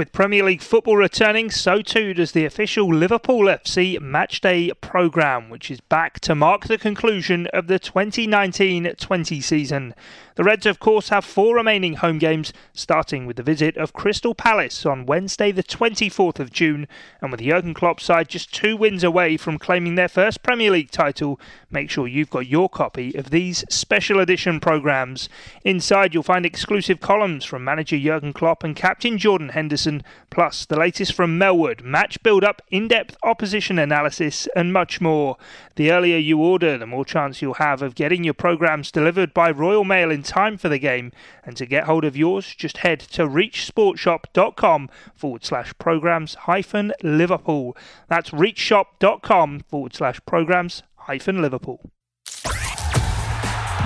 [0.00, 5.70] With Premier League football returning, so too does the official Liverpool FC Matchday programme, which
[5.70, 9.94] is back to mark the conclusion of the 2019 20 season.
[10.40, 14.34] The Reds, of course, have four remaining home games, starting with the visit of Crystal
[14.34, 16.88] Palace on Wednesday, the 24th of June,
[17.20, 20.70] and with the Jurgen Klopp side just two wins away from claiming their first Premier
[20.70, 21.38] League title.
[21.70, 25.28] Make sure you've got your copy of these special edition programmes.
[25.62, 30.78] Inside, you'll find exclusive columns from manager Jurgen Klopp and captain Jordan Henderson, plus the
[30.78, 35.36] latest from Melwood, match build up, in depth opposition analysis, and much more.
[35.76, 39.50] The earlier you order, the more chance you'll have of getting your programmes delivered by
[39.50, 41.12] Royal Mail in time for the game.
[41.44, 47.76] And to get hold of yours, just head to reachsportshop.com forward slash programs hyphen Liverpool.
[48.08, 51.90] That's reachshop.com forward slash programs hyphen Liverpool.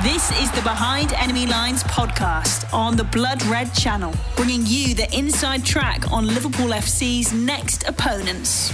[0.03, 5.09] This is the Behind Enemy Lines podcast on the Blood Red channel, bringing you the
[5.17, 8.71] inside track on Liverpool FC's next opponents.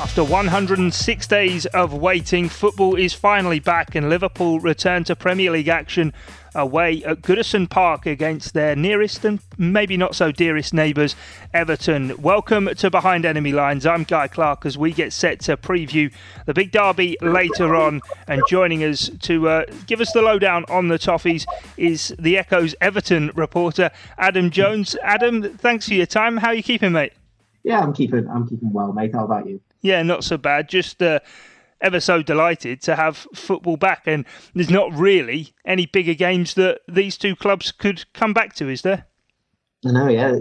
[0.00, 5.68] After 106 days of waiting, football is finally back and Liverpool return to Premier League
[5.68, 6.12] action
[6.54, 11.16] away at Goodison Park against their nearest and maybe not so dearest neighbours,
[11.54, 12.20] Everton.
[12.20, 13.86] Welcome to Behind Enemy Lines.
[13.86, 16.12] I'm Guy Clark as we get set to preview
[16.46, 18.00] the big derby later on.
[18.28, 22.74] And joining us to uh, give us the lowdown on the Toffees is the Echo's
[22.80, 24.96] Everton reporter, Adam Jones.
[25.02, 26.36] Adam, thanks for your time.
[26.36, 27.12] How are you keeping, mate?
[27.64, 28.28] Yeah, I'm keeping.
[28.28, 29.14] I'm keeping well, mate.
[29.14, 29.60] How about you?
[29.82, 30.68] Yeah, not so bad.
[30.68, 31.20] Just uh,
[31.82, 34.02] ever so delighted to have football back.
[34.06, 38.68] And there's not really any bigger games that these two clubs could come back to,
[38.68, 39.06] is there?
[39.86, 40.38] I know, yeah.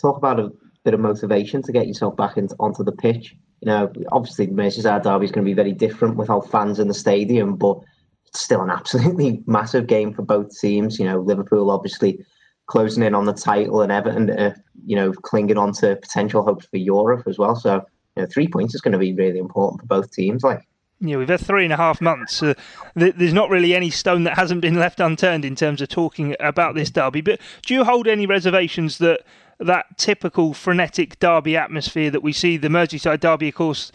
[0.00, 0.52] Talk about a
[0.84, 3.34] bit of motivation to get yourself back into, onto the pitch.
[3.60, 6.94] You know, obviously, Merseyside Derby is going to be very different without fans in the
[6.94, 7.78] stadium, but
[8.26, 10.98] it's still an absolutely massive game for both teams.
[10.98, 12.24] You know, Liverpool obviously
[12.66, 14.54] closing in on the title and Everton, uh,
[14.84, 17.54] you know, clinging on to potential hopes for Europe as well.
[17.54, 17.82] So,
[18.16, 20.42] you know, three points is going to be really important for both teams.
[20.42, 20.66] Like,
[21.02, 22.42] yeah, we've had three and a half months.
[22.42, 22.54] Uh,
[22.96, 26.36] th- there's not really any stone that hasn't been left unturned in terms of talking
[26.40, 27.20] about this derby.
[27.20, 29.20] But do you hold any reservations that
[29.58, 33.92] that typical frenetic derby atmosphere that we see, the Merseyside derby, of course,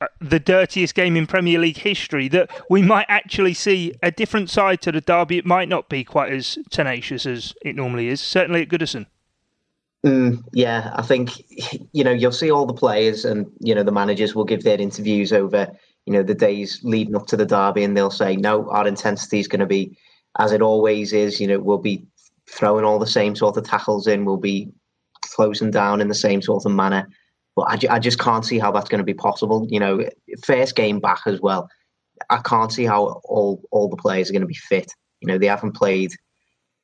[0.00, 4.50] uh, the dirtiest game in Premier League history, that we might actually see a different
[4.50, 5.38] side to the derby?
[5.38, 9.06] It might not be quite as tenacious as it normally is, certainly at Goodison.
[10.04, 11.30] Mm, yeah, I think
[11.92, 14.78] you know you'll see all the players and you know the managers will give their
[14.78, 15.72] interviews over
[16.06, 19.40] you know the days leading up to the derby, and they'll say, no, our intensity
[19.40, 19.96] is going to be
[20.38, 21.40] as it always is.
[21.40, 22.06] You know, we'll be
[22.50, 24.24] throwing all the same sort of tackles in.
[24.24, 24.70] We'll be
[25.22, 27.08] closing down in the same sort of manner.
[27.56, 29.66] But I, I just can't see how that's going to be possible.
[29.70, 30.08] You know,
[30.44, 31.68] first game back as well.
[32.30, 34.92] I can't see how all all the players are going to be fit.
[35.20, 36.12] You know, they haven't played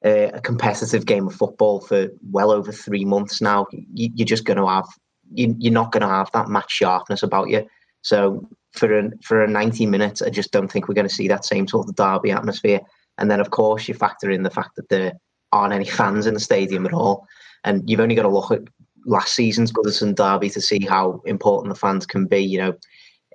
[0.04, 3.66] a, a competitive game of football for well over three months now.
[3.72, 4.86] You, are just going to have
[5.32, 7.66] you, you're not going to have that match sharpness about you.
[8.02, 11.28] So for a, for a 90 minutes, I just don't think we're going to see
[11.28, 12.80] that same sort of derby atmosphere.
[13.18, 15.12] And then, of course, you factor in the fact that there
[15.52, 17.26] aren't any fans in the stadium at all.
[17.64, 18.62] And you've only got to look at
[19.06, 22.38] last season's Goodison derby to see how important the fans can be.
[22.38, 22.76] You know,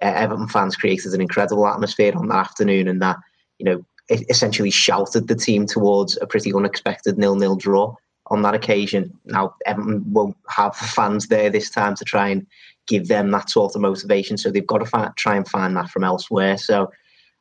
[0.02, 3.18] Everton fans created an incredible atmosphere on that afternoon, and that
[3.60, 7.96] you know essentially shouted the team towards a pretty unexpected nil-nil draw
[8.28, 9.12] on that occasion.
[9.26, 12.46] Now Everton won't have fans there this time to try and
[12.88, 14.38] give them that sort of motivation.
[14.38, 16.58] So they've got to find, try and find that from elsewhere.
[16.58, 16.90] So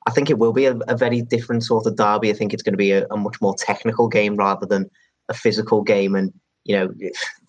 [0.07, 2.31] I think it will be a, a very different sort of derby.
[2.31, 4.91] I think it's going to be a, a, much more technical game rather than
[5.29, 6.15] a physical game.
[6.15, 6.33] And
[6.65, 6.89] you know,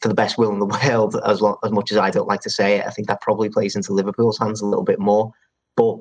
[0.01, 2.41] for the best will in the world, as long, as much as I don't like
[2.41, 5.31] to say it, I think that probably plays into Liverpool's hands a little bit more.
[5.75, 5.97] But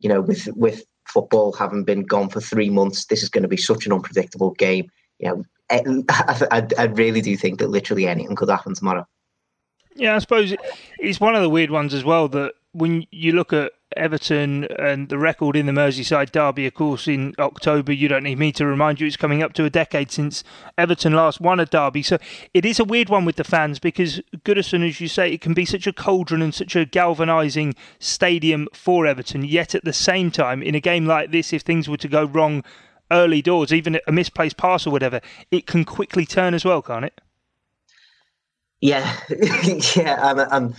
[0.00, 3.48] you know, with with football having been gone for three months, this is going to
[3.48, 4.90] be such an unpredictable game.
[5.18, 9.06] You know, eh, I, I, I really do think that literally anything could happen tomorrow.
[9.98, 10.54] Yeah, I suppose
[11.00, 15.08] it's one of the weird ones as well that when you look at Everton and
[15.08, 18.64] the record in the Merseyside derby, of course, in October, you don't need me to
[18.64, 20.44] remind you it's coming up to a decade since
[20.76, 22.04] Everton last won a derby.
[22.04, 22.18] So
[22.54, 25.52] it is a weird one with the fans because Goodison, as you say, it can
[25.52, 29.44] be such a cauldron and such a galvanising stadium for Everton.
[29.44, 32.24] Yet at the same time, in a game like this, if things were to go
[32.24, 32.62] wrong
[33.10, 35.20] early doors, even a misplaced pass or whatever,
[35.50, 37.20] it can quickly turn as well, can't it?
[38.80, 39.18] Yeah,
[39.96, 40.74] yeah, and,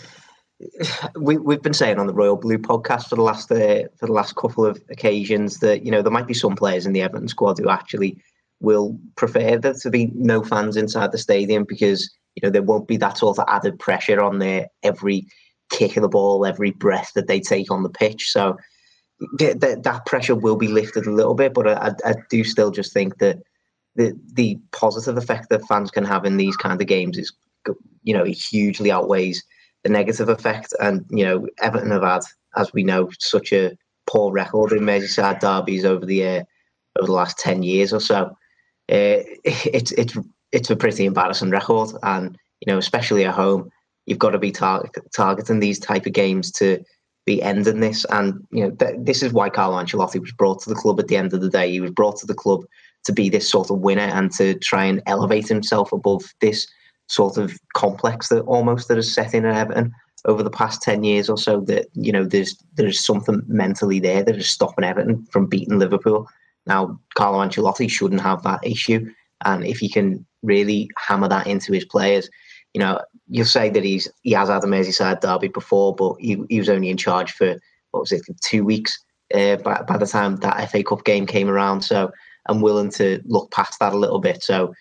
[1.16, 4.14] we we've been saying on the Royal Blue podcast for the last uh, for the
[4.14, 7.28] last couple of occasions that you know there might be some players in the Everton
[7.28, 8.18] squad who actually
[8.60, 12.88] will prefer there to be no fans inside the stadium because you know there won't
[12.88, 15.26] be that sort of added pressure on their every
[15.70, 18.30] kick of the ball, every breath that they take on the pitch.
[18.30, 18.58] So
[19.38, 22.94] that that pressure will be lifted a little bit, but I, I do still just
[22.94, 23.38] think that
[23.96, 27.32] the the positive effect that fans can have in these kind of games is
[28.04, 29.44] you know, it hugely outweighs
[29.84, 30.74] the negative effect.
[30.80, 32.22] And you know, Everton have had,
[32.56, 33.78] as we know, such a
[34.08, 36.44] poor record in Merseyside derbies over the uh,
[36.98, 38.26] over the last ten years or so.
[38.92, 40.18] Uh, it's it's
[40.52, 43.70] it's a pretty embarrassing record, and you know, especially at home,
[44.06, 46.84] you've got to be tar- targeting these type of games to
[47.26, 48.06] be ending this.
[48.06, 51.00] And you know, th- this is why Carlo Ancelotti was brought to the club.
[51.00, 52.62] At the end of the day, he was brought to the club
[53.06, 56.68] to be this sort of winner and to try and elevate himself above this
[57.10, 59.94] sort of complex that almost that has set in at Everton
[60.26, 64.24] over the past 10 years or so that you know there's there's something mentally there
[64.24, 66.28] that is stopping Everton from beating Liverpool.
[66.66, 69.12] Now Carlo Ancelotti shouldn't have that issue.
[69.46, 72.30] And if he can really hammer that into his players
[72.74, 76.42] you know you'll say that he's he has had a Merseyside derby before but he,
[76.50, 77.58] he was only in charge for
[77.92, 78.98] what was it two weeks
[79.34, 81.82] uh, by, by the time that FA Cup game came around.
[81.82, 82.12] So
[82.48, 84.44] I'm willing to look past that a little bit.
[84.44, 84.74] So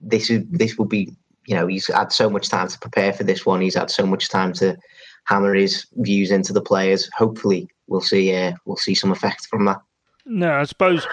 [0.00, 1.12] this is this will be
[1.46, 3.60] you know, he's had so much time to prepare for this one.
[3.60, 4.76] He's had so much time to
[5.24, 7.08] hammer his views into the players.
[7.16, 8.34] Hopefully, we'll see.
[8.34, 9.80] Uh, we'll see some effect from that.
[10.24, 11.06] No, I suppose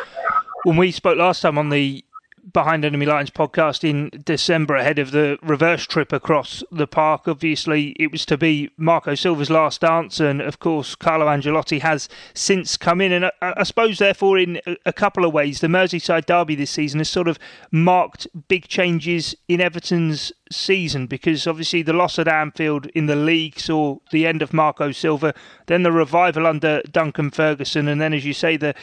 [0.63, 2.03] when we spoke last time on the
[2.51, 7.27] Behind Enemy Lines podcast in December ahead of the reverse trip across the park.
[7.27, 12.09] Obviously, it was to be Marco Silva's last dance, and of course, Carlo Ancelotti has
[12.33, 13.11] since come in.
[13.11, 16.99] And I, I suppose, therefore, in a couple of ways, the Merseyside derby this season
[16.99, 17.39] has sort of
[17.71, 23.59] marked big changes in Everton's season because obviously the loss at Anfield in the league
[23.59, 25.33] saw the end of Marco Silva,
[25.67, 28.73] then the revival under Duncan Ferguson, and then, as you say, the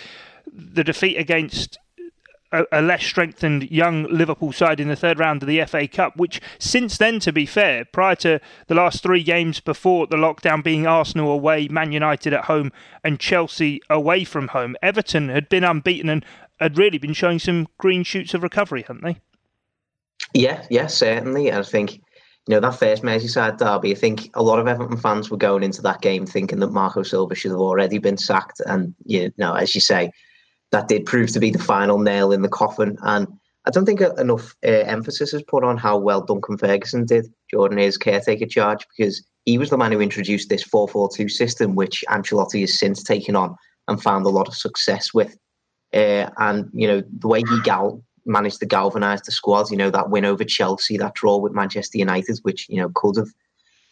[0.52, 1.78] the defeat against
[2.52, 6.16] a, a, less strengthened young Liverpool side in the third round of the FA Cup,
[6.16, 10.62] which since then, to be fair, prior to the last three games before the lockdown
[10.62, 12.72] being Arsenal away, Man United at home,
[13.04, 16.24] and Chelsea away from home, Everton had been unbeaten and
[16.60, 19.18] had really been showing some green shoots of recovery, hadn't they?
[20.34, 21.52] Yeah, yeah, certainly.
[21.52, 22.00] I think
[22.46, 25.64] you know, that first Merseyside derby, I think a lot of Everton fans were going
[25.64, 28.60] into that game thinking that Marco Silva should have already been sacked.
[28.66, 30.12] And, you know, as you say,
[30.76, 32.98] that did prove to be the final nail in the coffin.
[33.02, 33.26] And
[33.64, 37.78] I don't think enough uh, emphasis is put on how well Duncan Ferguson did during
[37.78, 41.76] his caretaker charge because he was the man who introduced this 4 4 2 system,
[41.76, 43.56] which Ancelotti has since taken on
[43.88, 45.38] and found a lot of success with.
[45.94, 49.90] Uh, and, you know, the way he gal- managed to galvanise the squad, you know,
[49.90, 53.30] that win over Chelsea, that draw with Manchester United, which, you know, could have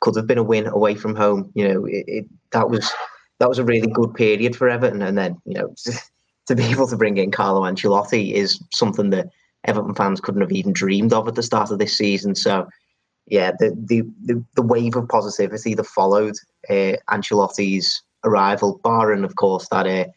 [0.00, 1.50] could have been a win away from home.
[1.54, 2.92] You know, it, it, that was
[3.38, 5.00] that was a really good period for Everton.
[5.00, 5.74] And then, you know,
[6.46, 9.28] to be able to bring in Carlo Ancelotti is something that
[9.64, 12.34] Everton fans couldn't have even dreamed of at the start of this season.
[12.34, 12.68] So,
[13.26, 16.34] yeah, the the the, wave of positivity that followed
[16.68, 20.10] uh, Ancelotti's arrival, barring of course that uh,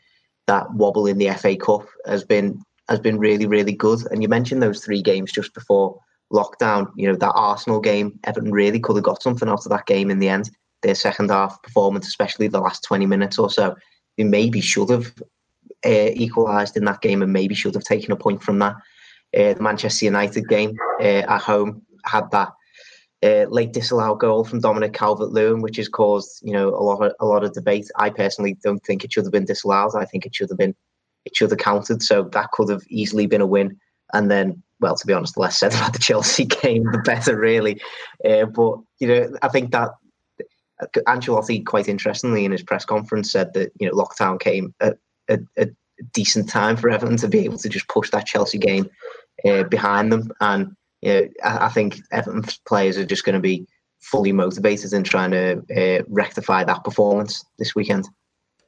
[0.48, 4.00] that wobble in the FA Cup, has been has been really really good.
[4.12, 5.98] And you mentioned those three games just before
[6.34, 6.92] lockdown.
[6.98, 10.12] You know that Arsenal game, Everton really could have got something out of that game
[10.12, 10.50] in the end.
[10.82, 13.78] Their second half performance, especially the last twenty minutes or so,
[14.18, 15.14] they maybe should have
[15.86, 18.76] uh, equalised in that game and maybe should have taken a point from that.
[19.38, 22.50] Uh, the Manchester United game uh, at home had that
[23.24, 27.14] uh, late disallowed goal from Dominic Calvert-Lewin, which has caused you know a lot of
[27.20, 27.90] a lot of debate.
[27.98, 29.96] I personally don't think it should have been disallowed.
[29.96, 30.76] I think it should have been
[31.26, 32.02] it should have counted.
[32.02, 33.78] So that could have easily been a win.
[34.14, 37.38] And then, well, to be honest, the less said about the Chelsea game, the better,
[37.38, 37.82] really.
[38.24, 39.92] Uh, but you know, I think that
[41.08, 44.74] Ancelotti, quite interestingly, in his press conference, said that you know lockdown came
[45.30, 45.68] a, a
[46.14, 48.90] decent time for Everton to be able to just push that Chelsea game
[49.46, 50.31] uh, behind them.
[50.42, 53.68] And you know, I, I, think Everton players are just going to be
[54.00, 58.07] fully motivated in trying to uh, rectify that performance this weekend.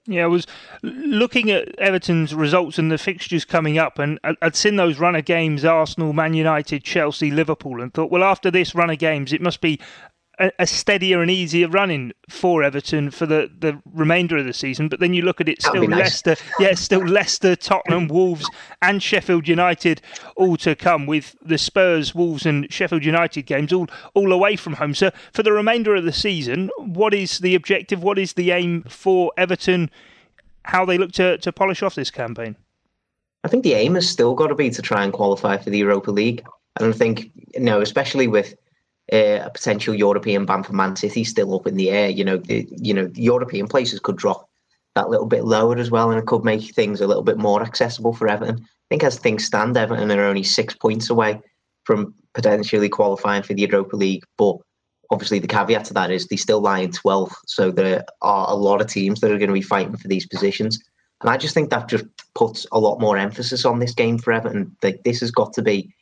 [0.05, 0.47] Yeah, I was
[0.81, 5.25] looking at Everton's results and the fixtures coming up, and I'd seen those run of
[5.25, 9.41] games Arsenal, Man United, Chelsea, Liverpool, and thought, well, after this run of games, it
[9.41, 9.79] must be
[10.39, 14.87] a, steadier and easier running for Everton for the, the remainder of the season.
[14.87, 15.99] But then you look at it, still nice.
[15.99, 18.49] Leicester, yeah, still Leicester, Tottenham, Wolves,
[18.81, 20.01] and Sheffield United
[20.35, 24.73] all to come with the Spurs, Wolves, and Sheffield United games all all away from
[24.73, 24.93] home.
[24.95, 28.01] So for the remainder of the season, what is the objective?
[28.01, 29.89] What is the aim for Everton?
[30.63, 32.55] How they look to to polish off this campaign?
[33.43, 35.77] I think the aim has still got to be to try and qualify for the
[35.79, 36.43] Europa League.
[36.77, 38.53] And I think, you know, especially with
[39.11, 42.09] uh, a potential European ban for Man City still up in the air.
[42.09, 44.47] You know, the, you know, European places could drop
[44.95, 47.61] that little bit lower as well, and it could make things a little bit more
[47.61, 48.59] accessible for Everton.
[48.61, 51.39] I think as things stand, Everton are only six points away
[51.83, 54.57] from potentially qualifying for the Europa League, but
[55.11, 58.55] obviously the caveat to that is they still lie in 12th, so there are a
[58.55, 60.79] lot of teams that are going to be fighting for these positions.
[61.21, 64.31] And I just think that just puts a lot more emphasis on this game for
[64.31, 64.75] Everton.
[64.83, 65.93] Like this has got to be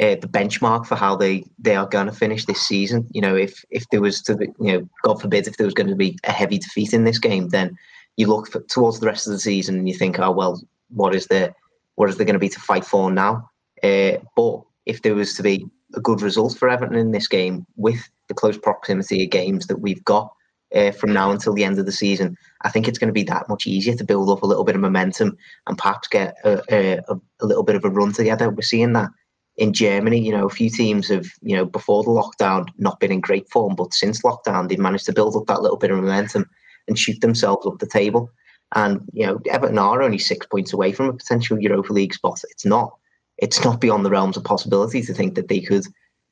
[0.00, 3.06] uh, the benchmark for how they they are going to finish this season.
[3.12, 5.74] You know, if if there was to be, you know, God forbid, if there was
[5.74, 7.76] going to be a heavy defeat in this game, then
[8.16, 10.60] you look for, towards the rest of the season and you think, oh well,
[10.90, 11.54] what is there,
[11.96, 13.48] what is there going to be to fight for now?
[13.82, 17.66] Uh, but if there was to be a good result for Everton in this game,
[17.76, 20.32] with the close proximity of games that we've got
[20.74, 23.24] uh, from now until the end of the season, I think it's going to be
[23.24, 25.36] that much easier to build up a little bit of momentum
[25.66, 27.00] and perhaps get a, a,
[27.40, 28.50] a little bit of a run together.
[28.50, 29.10] We're seeing that
[29.56, 33.12] in Germany, you know, a few teams have, you know, before the lockdown not been
[33.12, 35.98] in great form, but since lockdown, they've managed to build up that little bit of
[35.98, 36.48] momentum
[36.88, 38.30] and shoot themselves up the table.
[38.74, 42.40] And, you know, Everton are only six points away from a potential Europa League spot.
[42.50, 42.92] It's not
[43.38, 45.84] it's not beyond the realms of possibility to think that they could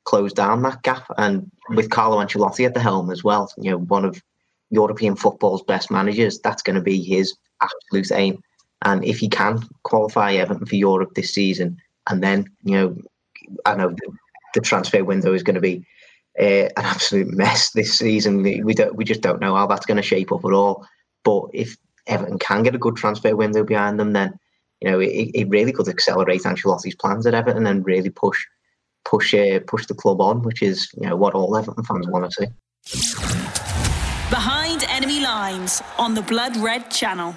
[0.05, 1.05] close down that gap.
[1.17, 4.21] And with Carlo Ancelotti at the helm as well, you know, one of
[4.69, 8.41] European football's best managers, that's going to be his absolute aim.
[8.83, 11.77] And if he can qualify Everton for Europe this season,
[12.09, 12.97] and then, you know,
[13.65, 14.11] I know the,
[14.53, 15.85] the transfer window is going to be
[16.39, 18.43] uh, an absolute mess this season.
[18.43, 20.85] We don't, we just don't know how that's going to shape up at all.
[21.23, 24.37] But if Everton can get a good transfer window behind them, then
[24.81, 28.43] you know it, it really could accelerate Ancelotti's plans at Everton and really push
[29.05, 32.29] push uh, push the club on, which is you know what all Everton fans want
[32.29, 32.47] to see.
[34.29, 37.35] Behind enemy lines on the Blood Red Channel.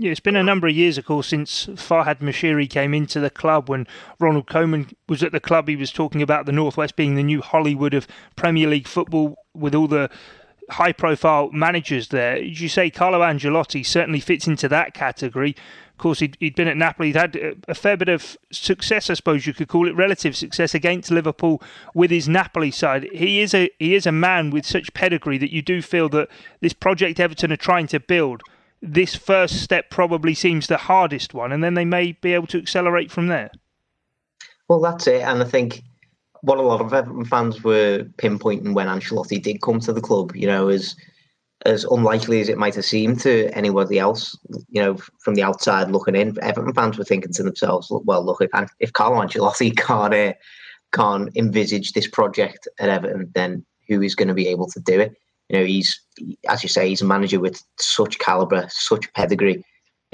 [0.00, 3.30] Yeah, it's been a number of years, of course, since Farhad Moshiri came into the
[3.30, 3.68] club.
[3.68, 3.84] When
[4.20, 7.42] Ronald Koeman was at the club, he was talking about the Northwest being the new
[7.42, 10.08] Hollywood of Premier League football with all the
[10.70, 12.36] high profile managers there.
[12.36, 15.56] As you say, Carlo Ancelotti certainly fits into that category.
[15.90, 17.08] Of course, he had been at Napoli.
[17.08, 20.76] He'd had a fair bit of success, I suppose you could call it, relative success
[20.76, 21.60] against Liverpool
[21.92, 23.08] with his Napoli side.
[23.12, 26.28] He is a he is a man with such pedigree that you do feel that
[26.60, 28.44] this project Everton are trying to build–
[28.80, 32.58] this first step probably seems the hardest one, and then they may be able to
[32.58, 33.50] accelerate from there.
[34.68, 35.82] Well, that's it, and I think
[36.42, 40.36] what a lot of Everton fans were pinpointing when Ancelotti did come to the club,
[40.36, 40.94] you know, is
[41.66, 45.90] as unlikely as it might have seemed to anybody else, you know, from the outside
[45.90, 50.14] looking in, Everton fans were thinking to themselves, well, look, if, if Carlo Ancelotti can't,
[50.14, 50.34] uh,
[50.92, 55.00] can't envisage this project at Everton, then who is going to be able to do
[55.00, 55.16] it?
[55.48, 56.00] You know, he's
[56.48, 59.64] as you say, he's a manager with such caliber, such pedigree.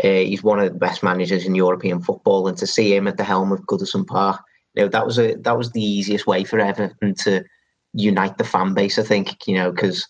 [0.02, 3.16] Uh, he's one of the best managers in European football, and to see him at
[3.16, 4.40] the helm of Goodison Park,
[4.74, 7.44] you know, that was a that was the easiest way for Everton to
[7.92, 8.98] unite the fan base.
[8.98, 10.06] I think you know because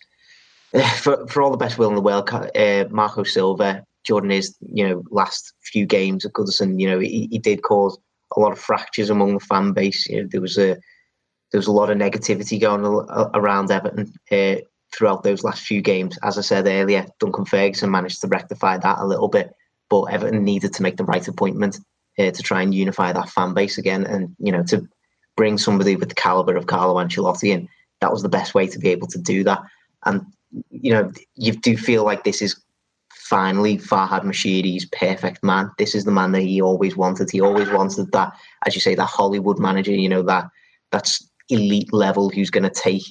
[0.98, 4.86] for for all the best will in the world, uh, Marco Silva, Jordan is you
[4.88, 7.98] know last few games at Goodison, you know, he, he did cause
[8.36, 10.06] a lot of fractures among the fan base.
[10.08, 10.76] You know, there was a
[11.52, 12.84] there was a lot of negativity going
[13.34, 14.12] around Everton.
[14.30, 14.56] Uh,
[14.94, 16.18] throughout those last few games.
[16.22, 19.52] As I said earlier, Duncan Ferguson managed to rectify that a little bit,
[19.90, 21.78] but Everton needed to make the right appointment
[22.18, 24.86] uh, to try and unify that fan base again, and you know to
[25.36, 27.68] bring somebody with the caliber of Carlo Ancelotti in.
[28.00, 29.62] That was the best way to be able to do that.
[30.04, 30.22] And
[30.70, 32.60] you know, you do feel like this is
[33.12, 35.70] finally Farhad Moshiri's perfect man.
[35.78, 37.30] This is the man that he always wanted.
[37.30, 38.32] He always wanted that,
[38.66, 39.92] as you say, that Hollywood manager.
[39.92, 40.48] You know that
[40.92, 43.02] that's elite level who's going to take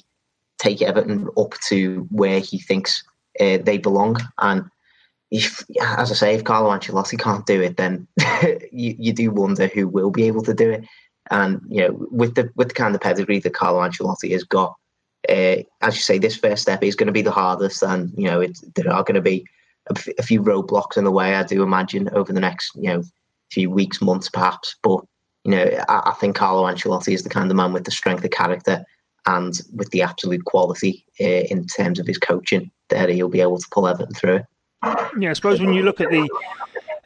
[0.64, 3.04] take Everton up to where he thinks
[3.40, 4.16] uh, they belong.
[4.38, 4.64] And
[5.30, 8.06] if, as I say, if Carlo Ancelotti can't do it, then
[8.72, 10.84] you, you do wonder who will be able to do it.
[11.30, 14.74] And you know, with the with the kind of pedigree that Carlo Ancelotti has got,
[15.28, 18.24] uh, as you say, this first step is going to be the hardest, and you
[18.24, 19.42] know, it, there are going to be
[19.88, 21.34] a, f- a few roadblocks in the way.
[21.34, 23.02] I do imagine over the next you know
[23.50, 24.76] few weeks, months, perhaps.
[24.82, 25.00] But
[25.44, 28.22] you know, I, I think Carlo Ancelotti is the kind of man with the strength
[28.22, 28.84] of character
[29.26, 33.58] and with the absolute quality uh, in terms of his coaching that he'll be able
[33.58, 34.40] to pull Everton through.
[35.18, 36.28] Yeah, I suppose when you look at the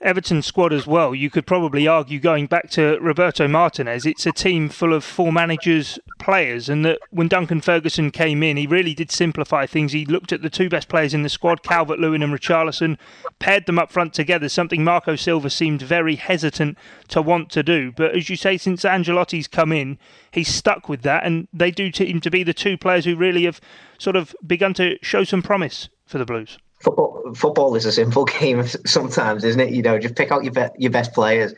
[0.08, 4.32] Everton squad as well, you could probably argue going back to Roberto Martinez, it's a
[4.32, 8.94] team full of four managers, players, and that when Duncan Ferguson came in, he really
[8.94, 9.92] did simplify things.
[9.92, 12.96] He looked at the two best players in the squad, Calvert Lewin and Richarlison,
[13.38, 17.92] paired them up front together, something Marco Silva seemed very hesitant to want to do.
[17.92, 19.98] But as you say, since Ancelotti's come in,
[20.30, 23.44] he's stuck with that, and they do seem to be the two players who really
[23.44, 23.60] have
[23.98, 28.24] sort of begun to show some promise for the Blues football football is a simple
[28.40, 29.70] game sometimes, isn't it?
[29.70, 31.54] You know, just pick out your be- your best players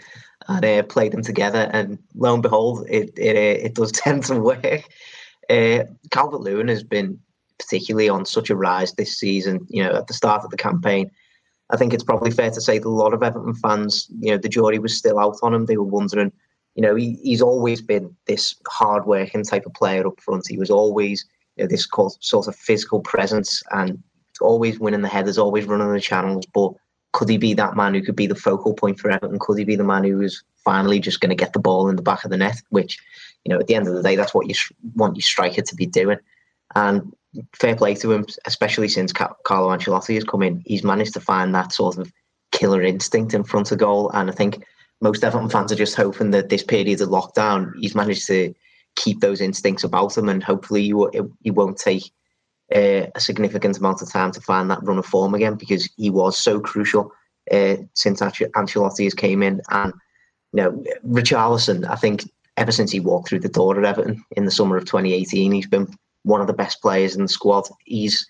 [0.48, 4.24] and uh, play them together, and lo and behold, it it uh, it does tend
[4.24, 4.84] to work.
[5.48, 7.18] Uh, Calvert Lewin has been
[7.58, 9.66] particularly on such a rise this season.
[9.68, 11.10] You know, at the start of the campaign,
[11.70, 14.38] I think it's probably fair to say that a lot of Everton fans, you know,
[14.38, 15.66] the jury was still out on him.
[15.66, 16.32] They were wondering,
[16.74, 20.46] you know, he, he's always been this hard-working type of player up front.
[20.48, 21.24] He was always
[21.56, 21.86] you know, this
[22.20, 24.02] sort of physical presence and
[24.40, 26.46] always winning the headers, always running the channels.
[26.46, 26.72] But
[27.12, 29.38] could he be that man who could be the focal point for Everton?
[29.38, 31.96] Could he be the man who is finally just going to get the ball in
[31.96, 32.60] the back of the net?
[32.70, 32.98] Which,
[33.44, 34.54] you know, at the end of the day, that's what you
[34.94, 36.18] want your striker to be doing.
[36.74, 37.12] And
[37.54, 40.62] fair play to him, especially since Carlo Ancelotti has come in.
[40.66, 42.12] He's managed to find that sort of
[42.52, 44.10] killer instinct in front of goal.
[44.10, 44.64] And I think
[45.00, 48.54] most Everton fans are just hoping that this period of lockdown, he's managed to
[48.96, 52.12] keep those instincts about him, and hopefully he, he won't take
[52.74, 56.10] uh, a significant amount of time to find that run of form again because he
[56.10, 57.12] was so crucial
[57.50, 59.60] uh, since Ancelotti has came in.
[59.70, 59.92] And
[60.52, 64.44] you know, Richarlison, I think ever since he walked through the door at Everton in
[64.44, 65.88] the summer of 2018, he's been
[66.22, 67.68] one of the best players in the squad.
[67.84, 68.26] He's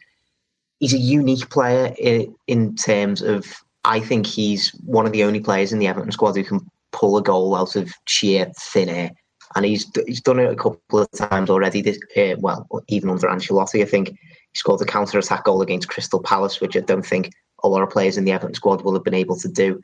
[0.78, 3.46] he's a unique player in, in terms of
[3.84, 6.60] I think he's one of the only players in the Everton squad who can
[6.92, 9.10] pull a goal out of sheer thin air.
[9.56, 11.82] And he's he's done it a couple of times already.
[11.82, 14.16] This, uh, well, even under Ancelotti, I think he
[14.54, 17.90] scored a counter attack goal against Crystal Palace, which I don't think a lot of
[17.90, 19.80] players in the Everton squad will have been able to do.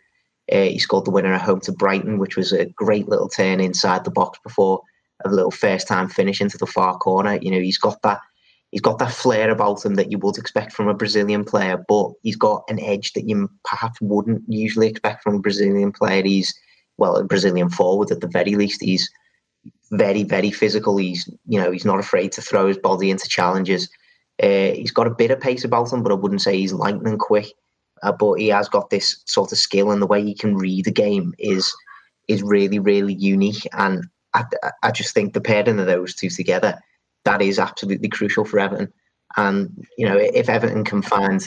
[0.51, 3.61] Uh, he scored the winner at home to Brighton, which was a great little turn
[3.61, 4.81] inside the box before
[5.25, 7.39] a little first time finish into the far corner.
[7.41, 8.21] You know, he's got that
[8.71, 12.13] he's got that flair about him that you would expect from a Brazilian player, but
[12.23, 16.23] he's got an edge that you perhaps wouldn't usually expect from a Brazilian player.
[16.23, 16.55] He's
[16.99, 18.83] well, a Brazilian forward at the very least.
[18.83, 19.11] He's
[19.91, 20.97] very, very physical.
[20.97, 23.89] He's you know he's not afraid to throw his body into challenges.
[24.43, 27.19] Uh, he's got a bit of pace about him, but I wouldn't say he's lightning
[27.19, 27.47] quick.
[28.03, 30.87] Uh, but he has got this sort of skill, and the way he can read
[30.87, 31.75] a game is
[32.29, 33.67] is really, really unique.
[33.73, 34.45] And I,
[34.83, 36.79] I just think the pairing of those two together,
[37.25, 38.93] that is absolutely crucial for Everton.
[39.37, 41.43] And you know, if Everton can find,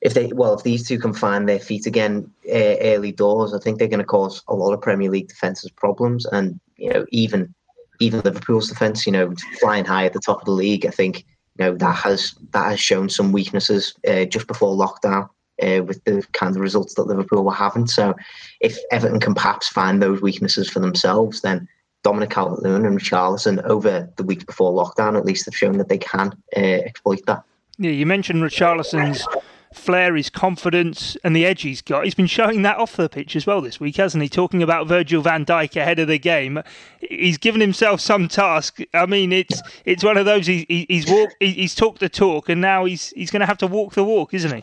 [0.00, 3.58] if they well, if these two can find their feet again uh, early doors, I
[3.58, 6.24] think they're going to cause a lot of Premier League defenses problems.
[6.26, 7.54] And you know, even
[8.00, 11.24] even Liverpool's defense, you know, flying high at the top of the league, I think
[11.58, 15.28] you know that has that has shown some weaknesses uh, just before lockdown.
[15.60, 17.88] Uh, with the kind of results that Liverpool were having.
[17.88, 18.14] So,
[18.60, 21.66] if Everton can perhaps find those weaknesses for themselves, then
[22.04, 25.98] Dominic Calvert-Lewin and Richarlison over the weeks before lockdown at least have shown that they
[25.98, 27.42] can uh, exploit that.
[27.76, 29.26] Yeah, you mentioned Richarlison's
[29.72, 32.04] flair, his confidence, and the edge he's got.
[32.04, 34.28] He's been showing that off the pitch as well this week, hasn't he?
[34.28, 36.62] Talking about Virgil van Dijk ahead of the game,
[37.00, 38.78] he's given himself some task.
[38.94, 40.46] I mean, it's it's one of those.
[40.46, 43.66] He, he's walked, he's talked the talk, and now he's he's going to have to
[43.66, 44.62] walk the walk, isn't he?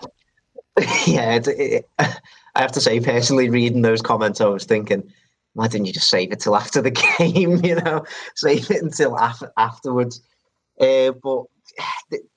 [1.11, 5.11] yeah, it, it, I have to say, personally, reading those comments, I was thinking
[5.55, 7.63] why didn't you just save it till after the game?
[7.63, 10.21] You know, save it until after, afterwards.
[10.79, 11.45] Uh, but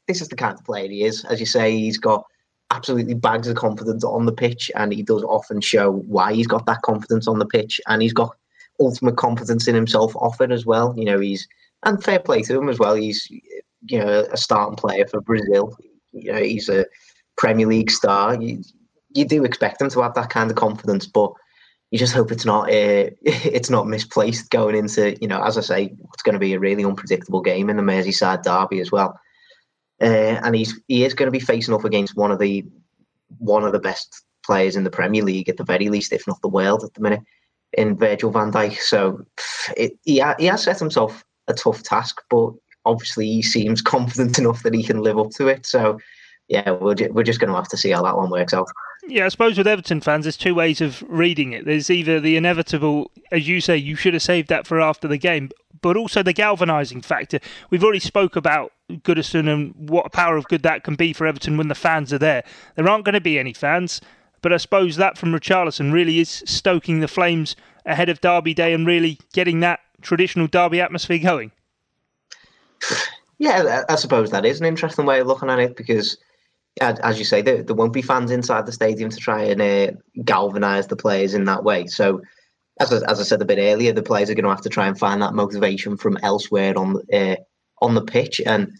[0.06, 1.24] this is the kind of player he is.
[1.24, 2.24] As you say, he's got
[2.70, 6.66] absolutely bags of confidence on the pitch, and he does often show why he's got
[6.66, 8.36] that confidence on the pitch, and he's got
[8.80, 10.94] ultimate confidence in himself off it as well.
[10.96, 11.48] You know, he's
[11.84, 12.94] and fair play to him as well.
[12.94, 15.76] He's you know a starting player for Brazil.
[16.12, 16.86] You know, he's a
[17.36, 18.40] Premier League star.
[18.40, 18.62] You,
[19.14, 21.32] you do expect him to have that kind of confidence, but
[21.90, 25.62] you just hope it's not uh, it's not misplaced going into you know as I
[25.62, 29.18] say it's going to be a really unpredictable game in the Merseyside derby as well,
[30.00, 32.64] uh, and he's he is going to be facing off against one of the
[33.38, 36.40] one of the best players in the Premier League at the very least, if not
[36.40, 37.20] the world at the minute,
[37.74, 38.78] in Virgil Van Dijk.
[38.78, 39.24] So
[39.76, 42.52] it, he he has set himself a tough task, but
[42.84, 45.66] obviously he seems confident enough that he can live up to it.
[45.66, 45.98] So
[46.48, 48.68] yeah, we're, we're just going to have to see how that one works out.
[49.06, 51.64] Yeah, I suppose with Everton fans, there's two ways of reading it.
[51.64, 55.18] There's either the inevitable, as you say, you should have saved that for after the
[55.18, 57.38] game, but also the galvanising factor.
[57.70, 61.26] We've already spoke about Goodison and what a power of good that can be for
[61.26, 62.44] Everton when the fans are there.
[62.74, 64.00] There aren't going to be any fans,
[64.42, 68.72] but I suppose that from Richarlison really is stoking the flames ahead of Derby Day
[68.72, 71.52] and really getting that traditional Derby atmosphere going.
[73.38, 76.16] Yeah, I suppose that is an interesting way of looking at it because
[76.80, 79.90] as you say, there, there won't be fans inside the stadium to try and uh,
[80.24, 81.86] galvanise the players in that way.
[81.86, 82.22] So,
[82.80, 84.86] as, as I said a bit earlier, the players are going to have to try
[84.86, 87.36] and find that motivation from elsewhere on uh,
[87.82, 88.72] on the pitch, and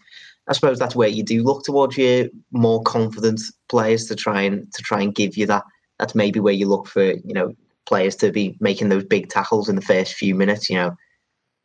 [0.47, 4.71] I suppose that's where you do look towards your more confident players to try and
[4.73, 5.63] to try and give you that.
[5.99, 7.53] That's maybe where you look for you know
[7.85, 10.69] players to be making those big tackles in the first few minutes.
[10.69, 10.97] You know,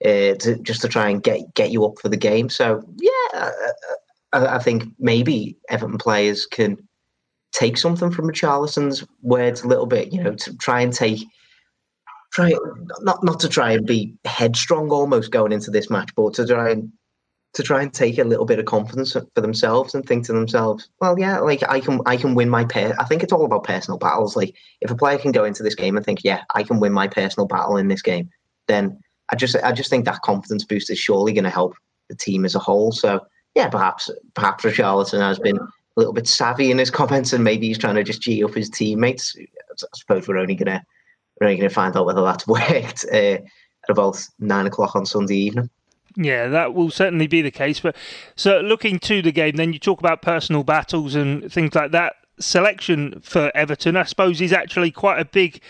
[0.05, 2.49] uh, to, just to try and get get you up for the game.
[2.49, 3.51] So yeah,
[4.33, 6.77] I, I think maybe Everton players can
[7.53, 11.21] take something from Richarlison's words a little bit, you know, to try and take
[12.33, 12.53] try
[13.01, 16.71] not not to try and be headstrong almost going into this match, but to try
[16.71, 16.93] and
[17.55, 20.89] to try and take a little bit of confidence for themselves and think to themselves,
[21.01, 22.95] well, yeah, like I can I can win my pair.
[23.01, 24.37] I think it's all about personal battles.
[24.37, 26.93] Like if a player can go into this game and think, yeah, I can win
[26.93, 28.29] my personal battle in this game,
[28.67, 28.99] then
[29.31, 31.75] I just I just think that confidence boost is surely going to help
[32.09, 32.91] the team as a whole.
[32.91, 37.45] So yeah, perhaps perhaps Richarlison has been a little bit savvy in his comments, and
[37.45, 39.37] maybe he's trying to just g up his teammates.
[39.39, 40.85] I suppose we're only gonna
[41.41, 43.45] we're only gonna find out whether that's worked uh, at
[43.89, 45.71] about nine o'clock on Sunday evening.
[46.17, 47.81] Yeah, that will certainly be the case.
[47.81, 47.97] But
[48.37, 52.15] so looking to the game, then you talk about personal battles and things like that.
[52.39, 55.61] Selection for Everton, I suppose, is actually quite a big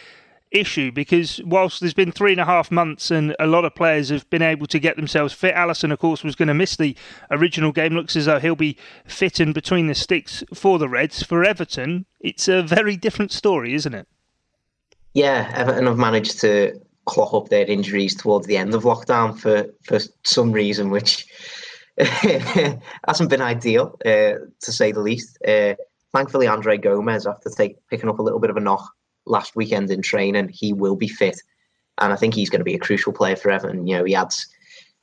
[0.54, 4.08] issue because whilst there's been three and a half months and a lot of players
[4.08, 6.96] have been able to get themselves fit, Alisson, of course, was going to miss the
[7.30, 7.94] original game.
[7.94, 11.22] Looks as though he'll be fit and between the sticks for the Reds.
[11.22, 14.06] For Everton, it's a very different story, isn't it?
[15.12, 19.66] Yeah, Everton have managed to clock up their injuries towards the end of lockdown for,
[19.84, 21.26] for some reason, which
[21.98, 25.38] hasn't been ideal, uh, to say the least.
[25.46, 25.74] Uh,
[26.12, 28.90] thankfully, Andre Gomes, after take, picking up a little bit of a knock
[29.26, 31.40] last weekend in training, he will be fit,
[31.98, 33.86] and I think he's going to be a crucial player for Everton.
[33.86, 34.46] You know, he adds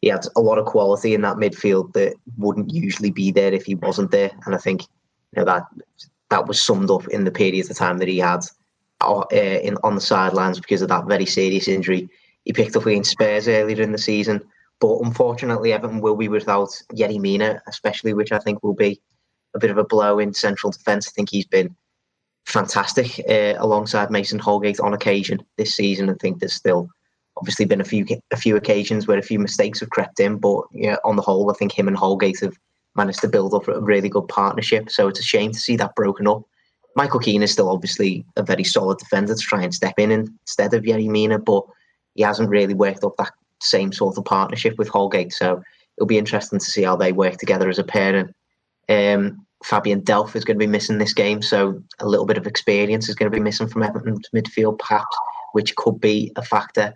[0.02, 3.66] he adds a lot of quality in that midfield that wouldn't usually be there if
[3.66, 5.64] he wasn't there, and I think you know that
[6.30, 8.42] that was summed up in the period of time that he had
[9.02, 12.10] uh, in on the sidelines because of that very serious injury
[12.46, 14.42] he picked up against Spurs earlier in the season.
[14.80, 19.00] But unfortunately, Everton will be without Yerry Mina, especially, which I think will be
[19.54, 21.08] a bit of a blow in central defence.
[21.08, 21.76] I think he's been
[22.46, 26.10] fantastic uh, alongside Mason Holgate on occasion this season.
[26.10, 26.90] I think there's still
[27.38, 30.64] obviously been a few a few occasions where a few mistakes have crept in, but
[30.72, 32.58] you know, on the whole, I think him and Holgate have
[32.96, 34.90] managed to build up a really good partnership.
[34.90, 36.42] So it's a shame to see that broken up.
[36.96, 40.74] Michael Keane is still obviously a very solid defender to try and step in instead
[40.74, 41.64] of Yerry Mina, but
[42.16, 45.32] he hasn't really worked up that same sort of partnership with Holgate.
[45.32, 45.62] So
[45.98, 48.34] it'll be interesting to see how they work together as a pair.
[48.88, 52.38] And um, Fabian Delph is going to be missing this game, so a little bit
[52.38, 55.16] of experience is going to be missing from Everton's midfield, perhaps,
[55.54, 56.94] which could be a factor.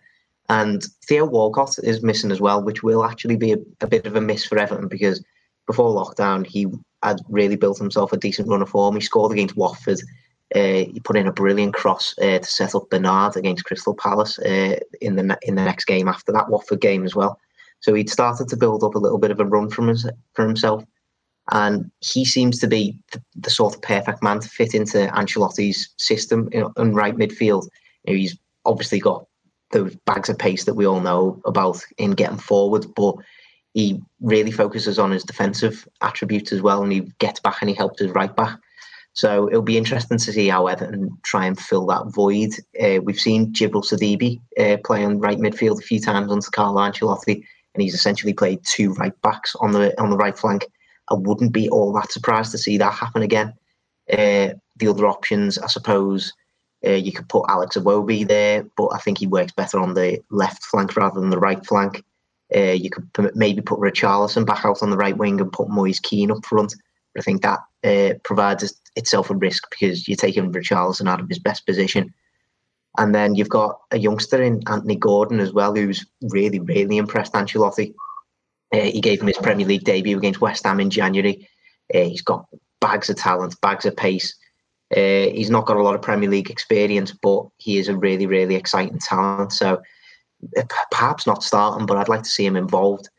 [0.49, 4.15] And Theo Walcott is missing as well, which will actually be a, a bit of
[4.15, 5.23] a miss for Everton because
[5.67, 6.67] before lockdown he
[7.06, 8.96] had really built himself a decent run of form.
[8.96, 10.00] He scored against Watford.
[10.54, 14.38] Uh, he put in a brilliant cross uh, to set up Bernard against Crystal Palace
[14.39, 17.39] uh, in the in the next game after that Watford game as well.
[17.80, 20.46] So he'd started to build up a little bit of a run from his, for
[20.46, 20.84] himself,
[21.52, 25.89] and he seems to be the, the, sort of perfect man to fit into Ancelotti's
[25.98, 27.68] system in, in right midfield.
[28.06, 29.28] You know, he's obviously got
[29.72, 33.15] those bags of pace that we all know about in getting forward, but
[33.76, 37.76] he really focuses on his defensive attributes as well, and he gets back and he
[37.76, 38.58] helps his right back.
[39.12, 42.52] So it'll be interesting to see how Everton try and fill that void.
[42.82, 46.82] Uh, we've seen Djibril Sidibe uh, play on right midfield a few times under Carlo
[46.82, 50.66] Ancelotti, and he's essentially played two right backs on the on the right flank.
[51.10, 53.54] I wouldn't be all that surprised to see that happen again.
[54.10, 56.32] Uh, the other options, I suppose,
[56.86, 60.22] uh, you could put Alex Iwobi there, but I think he works better on the
[60.32, 62.04] left flank rather than the right flank.
[62.53, 65.99] Uh, you could maybe put Richarlison back out on the right wing and put Moise
[65.99, 66.75] Kean up front.
[67.13, 71.29] But I think that uh, provides itself a risk because you're taking Richarlison out of
[71.29, 72.13] his best position.
[72.97, 77.34] And then you've got a youngster in Anthony Gordon as well, who's really, really impressed
[77.34, 77.93] Ancelotti.
[78.73, 81.47] Uh, he gave him his Premier League debut against West Ham in January.
[81.93, 82.45] Uh, he's got
[82.79, 84.36] bags of talent, bags of pace.
[84.95, 88.27] Uh, he's not got a lot of Premier League experience, but he is a really,
[88.27, 89.51] really exciting talent.
[89.51, 89.81] So
[90.91, 93.10] perhaps not starting, but I'd like to see him involved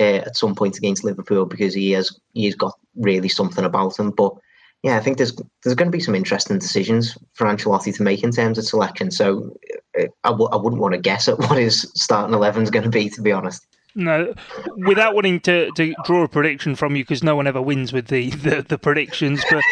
[0.00, 4.10] uh, at some point against Liverpool because he has he's got really something about him.
[4.10, 4.34] But
[4.82, 8.22] yeah, I think there's there's going to be some interesting decisions for Ancelotti to make
[8.22, 9.10] in terms of selection.
[9.10, 9.56] So
[9.98, 12.84] uh, I w- I wouldn't want to guess at what his starting eleven is going
[12.84, 13.66] to be, to be honest.
[13.98, 14.34] No,
[14.76, 18.08] without wanting to, to draw a prediction from you, because no one ever wins with
[18.08, 19.42] the, the, the predictions.
[19.50, 19.64] But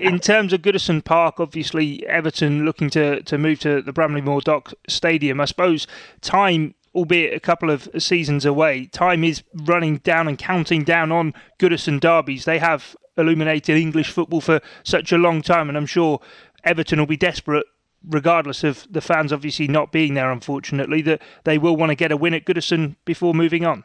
[0.00, 4.40] in terms of Goodison Park, obviously Everton looking to, to move to the Bramley Moore
[4.40, 5.40] Dock Stadium.
[5.40, 5.88] I suppose
[6.20, 11.34] time, albeit a couple of seasons away, time is running down and counting down on
[11.58, 12.44] Goodison derbies.
[12.44, 16.20] They have illuminated English football for such a long time, and I'm sure
[16.62, 17.66] Everton will be desperate
[18.08, 22.12] regardless of the fans obviously not being there, unfortunately, that they will want to get
[22.12, 23.84] a win at Goodison before moving on.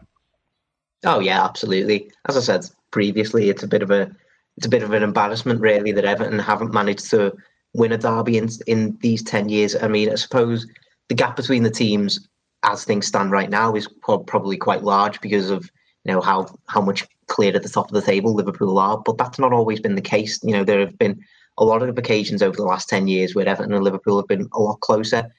[1.06, 2.12] Oh yeah, absolutely.
[2.28, 4.12] As I said previously, it's a bit of a
[4.58, 7.34] it's a bit of an embarrassment really that Everton haven't managed to
[7.74, 9.76] win a derby in in these ten years.
[9.76, 10.68] I mean, I suppose
[11.08, 12.28] the gap between the teams
[12.64, 15.70] as things stand right now is probably quite large because of
[16.04, 19.18] you know how how much clear at the top of the table Liverpool are, but
[19.18, 20.40] that's not always been the case.
[20.44, 21.24] You know, there have been
[21.58, 24.48] a lot of occasions over the last 10 years where Everton and Liverpool have been
[24.54, 25.30] a lot closer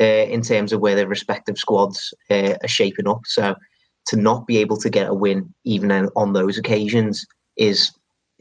[0.00, 3.20] uh, in terms of where their respective squads uh, are shaping up.
[3.24, 3.54] So
[4.06, 7.26] to not be able to get a win even on those occasions
[7.56, 7.92] is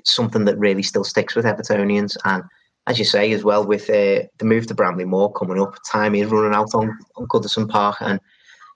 [0.03, 2.15] something that really still sticks with Evertonians.
[2.23, 2.43] And
[2.88, 6.15] as you say as well, with uh, the move to Bramley Moore coming up, time
[6.15, 7.97] is running out on, on Goodison Park.
[8.01, 8.19] And,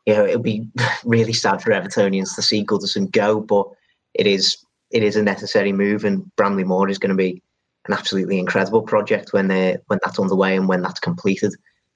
[0.06, 0.68] you know, it'll be
[1.06, 3.68] really sad for Evertonians to see Goodison go, but
[4.16, 4.58] it is
[4.92, 7.44] it is a necessary move and Bramley Moore is going to be
[7.90, 11.54] an absolutely incredible project when they when that's underway and when that's completed.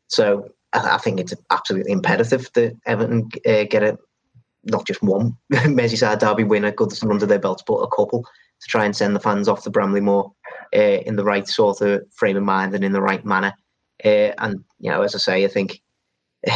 [0.08, 3.97] So I, I think it's absolutely imperative that Everton uh, get a
[4.65, 8.86] not just one Merseyside derby winner, Goodison under their belts, but a couple to try
[8.86, 10.32] and send the fans off to Bramley Moore
[10.75, 13.53] uh, in the right sort of frame of mind and in the right manner.
[14.03, 15.79] Uh, and you know, as I say, I think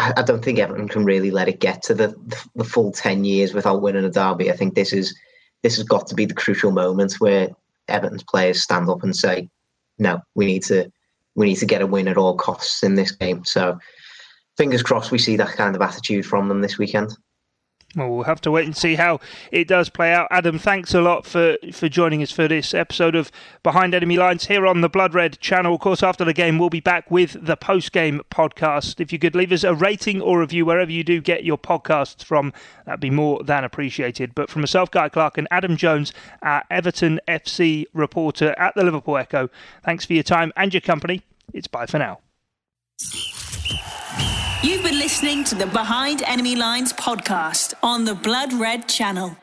[0.00, 2.14] I don't think Everton can really let it get to the
[2.56, 4.50] the full ten years without winning a derby.
[4.50, 5.16] I think this is
[5.62, 7.50] this has got to be the crucial moment where
[7.88, 9.48] Everton's players stand up and say,
[9.98, 10.90] "No, we need to
[11.34, 13.78] we need to get a win at all costs in this game." So,
[14.56, 17.16] fingers crossed, we see that kind of attitude from them this weekend.
[17.96, 19.18] Well, we'll have to wait and see how
[19.50, 20.28] it does play out.
[20.30, 24.46] Adam, thanks a lot for, for joining us for this episode of Behind Enemy Lines
[24.46, 25.74] here on the Blood Red channel.
[25.74, 29.00] Of course, after the game, we'll be back with the post game podcast.
[29.00, 32.22] If you could leave us a rating or review wherever you do get your podcasts
[32.22, 32.52] from,
[32.84, 34.34] that'd be more than appreciated.
[34.34, 39.16] But from myself, Guy Clark, and Adam Jones, our Everton FC reporter at the Liverpool
[39.16, 39.48] Echo,
[39.82, 41.22] thanks for your time and your company.
[41.54, 42.20] It's bye for now.
[44.60, 49.36] You've been listening to the Behind Enemy Lines podcast on the Blood Red channel.